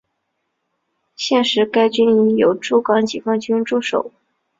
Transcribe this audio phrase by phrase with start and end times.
[1.15, 4.11] 现时该军营由驻港解放军驻守。